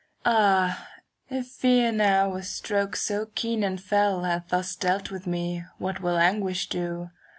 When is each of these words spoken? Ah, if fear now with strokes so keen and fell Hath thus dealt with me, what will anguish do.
Ah, 0.25 0.87
if 1.29 1.45
fear 1.45 1.91
now 1.91 2.27
with 2.31 2.45
strokes 2.47 3.03
so 3.03 3.27
keen 3.35 3.63
and 3.63 3.79
fell 3.79 4.23
Hath 4.23 4.47
thus 4.49 4.75
dealt 4.75 5.11
with 5.11 5.27
me, 5.27 5.63
what 5.77 6.01
will 6.01 6.17
anguish 6.17 6.67
do. 6.69 7.11